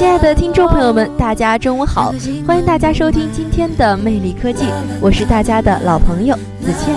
[0.00, 2.10] 亲爱的听众朋友们，大家中午好！
[2.46, 4.64] 欢迎大家收听今天的魅力科技，
[4.98, 6.96] 我是大家的老朋友子倩。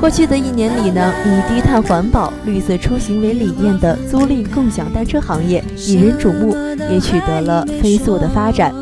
[0.00, 6.56] 过去的一年里呢，以低碳环保、绿色出行为理念的租赁共享单车行业引人瞩目，
[6.90, 8.74] 也取得了飞速的发展。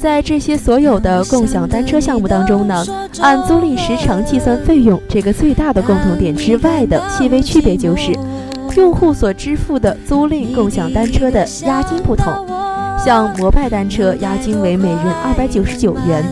[0.00, 2.82] 在这些所有的共享单车项目当中呢，
[3.20, 8.12] 按租赁时长计算费用这个最大的共同点之外的细微区别就是。
[8.76, 12.26] 用户所支付的租赁共享单车的押金不同，
[13.02, 16.22] 像摩拜单车押金为每人二百九十九元，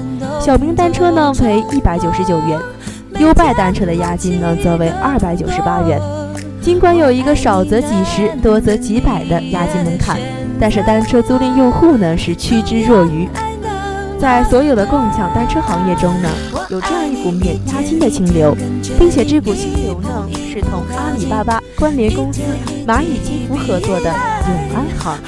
[0.40, 2.60] 小明单车呢为一百九十九元，
[3.18, 5.98] 优拜单车的押金呢则为二百九十八元。
[6.60, 10.18] 尽管有一个少则几十，多则几百的押金门槛，
[10.60, 13.26] 但是单车租赁用户呢是趋之若鹜。
[14.24, 16.30] 在所有的共享单车行业中呢，
[16.70, 18.56] 有这样一股免押金的清流，
[18.98, 22.40] 并且这股清流呢是同阿里巴巴关联公司
[22.86, 25.18] 蚂蚁金服合作的永安行。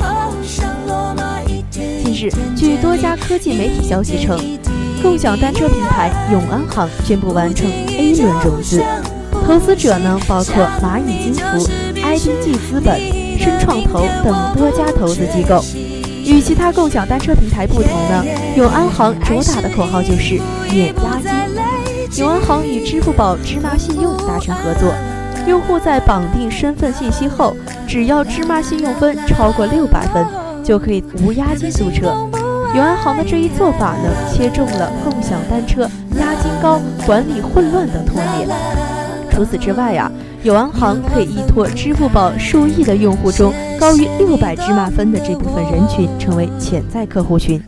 [1.71, 4.41] 近日，据多家科技媒体消息称，
[5.03, 8.83] 共享单车平台永安行宣布完成 A 轮融资，
[9.47, 12.99] 投资者呢包括蚂蚁金服、IDG 资本、
[13.39, 15.63] 深创投等多家投资机构。
[16.27, 18.25] 与其他共享单车平台不同呢，
[18.57, 21.31] 永安行主打的口号就是免押金。
[22.19, 24.93] 永安行与支付宝芝麻信用达成合作，
[25.47, 30.27] 用户在绑定身份信息后，只要芝麻信用分超过六百分，
[30.65, 32.07] 就可以无押金租车。
[32.75, 35.83] 永安行的这一做法呢，切中了共享单车
[36.19, 38.96] 押金高、管理混乱等痛点。
[39.37, 40.11] 除此之外啊。
[40.43, 47.61] 永安行可以依托支付宝数亿的用户中高于六百芝麻分的这部分人群，成为潜在客户群。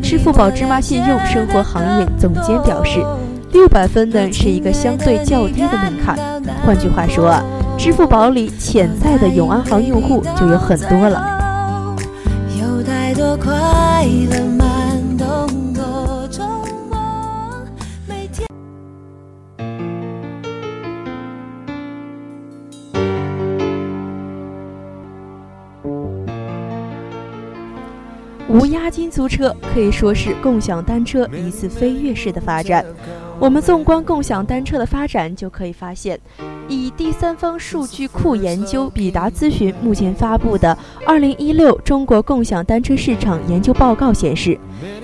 [0.00, 3.04] 支付宝芝麻信用生活行业总监表示，
[3.52, 6.16] 六百分呢是一个相对较低的门槛。
[6.64, 7.42] 换句话说啊，
[7.76, 11.96] 支付宝里潜在的永安行用户就有很多了。
[12.60, 13.52] 有太多快
[14.30, 14.73] 乐。
[28.54, 32.86] 无押金租车可以说是共享单车一次飞跃式的发展。
[33.40, 36.16] 我们纵观共享单车的发展，就可以发现，
[36.68, 40.72] 以第三方数据库研究比达咨询目前发布的
[41.04, 44.56] 《二零一六中国共享单车市场研究报告》显示，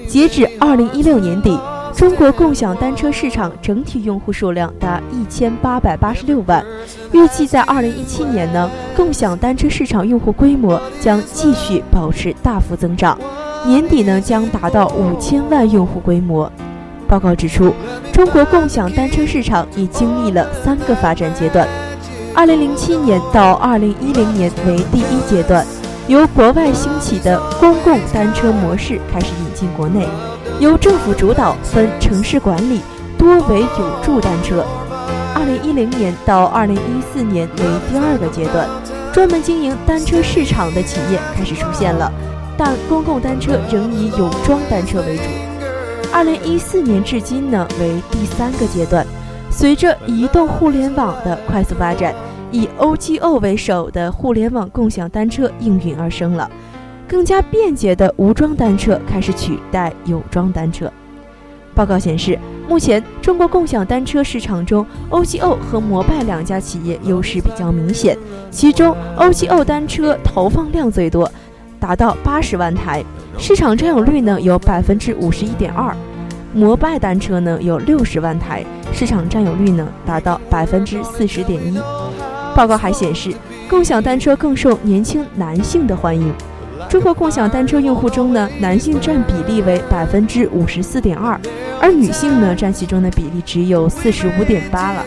[0.06, 1.58] 截止二零一六年底，
[1.92, 6.64] 中国共享单车市场整体用户数量达一千八百八十六万。
[7.10, 13.18] 预计在二零一七年呢，共享单车市场用户规模将继续保持大幅增长。
[13.66, 16.50] 年底呢将达到五千万用户规模。
[17.06, 17.74] 报告指出，
[18.12, 21.66] 中国共享单车市场已经历了三个发展阶段。
[22.34, 25.66] 二零零七年到二零一零年为第一阶段，
[26.06, 30.06] 由国外兴起的公共单车模式开始引进国内，
[30.60, 32.80] 由政府主导，分城市管理，
[33.18, 34.64] 多为有助单车。
[35.34, 38.68] 二零一零年到二零一四年为第二个阶段，
[39.12, 42.10] 专门经营单车市场的企业开始出现了。
[42.62, 45.22] 但公共单车仍以有桩单车为主。
[46.12, 49.06] 二零一四年至今呢，为第三个阶段。
[49.50, 52.14] 随着移动互联网的快速发展，
[52.52, 56.50] 以 O G O 为首的互联网共享单车应运而生了。
[57.08, 60.92] 更加便捷的无桩单车开始取代有桩单车。
[61.74, 62.38] 报告显示，
[62.68, 68.18] 目前中国共享单车市场中，O G O 和摩拜两家企业优势比较明显。
[68.50, 71.32] 其中 O G O 单车投放量最多。
[71.80, 73.02] 达到八十万台，
[73.38, 75.96] 市场占有率呢有百分之五十一点二。
[76.52, 81.80] 摩拜单车呢有六十万台，市场占有率呢达到百分之四十点一。
[82.54, 83.32] 报告还显示，
[83.68, 86.32] 共享单车更受年轻男性的欢迎。
[86.88, 91.40] 中国共享单车用户中呢，男性占比例为百分之五十四点二，
[91.80, 95.04] 而女性呢占其中的比例只有四十五点八了。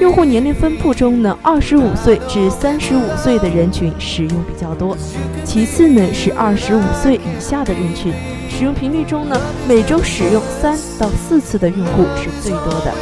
[0.00, 4.96] 用户年龄分布中呢，二十五岁至三十五岁的人群使用比较多，
[5.44, 8.12] 其次呢是二十五岁以下的人群，
[8.50, 12.92] 使用频率中呢，每周使用三到四次的用户是最多的。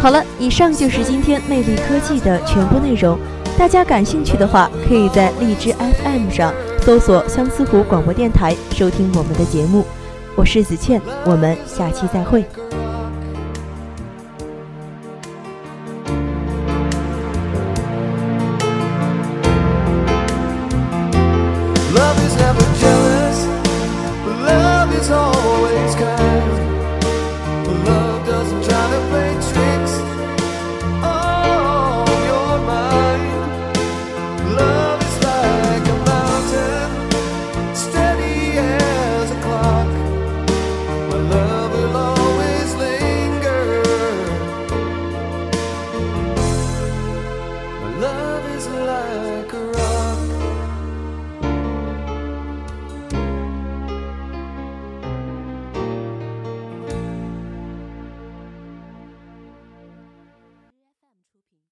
[0.00, 3.18] 好了，以上就是今天魅力科技的全部内容。
[3.56, 6.52] 大家感兴趣的话，可以在荔枝 FM 上
[6.82, 9.84] 搜索相思湖广播电台收听我们的节目。
[10.36, 12.44] 我是子倩，我们下期再会。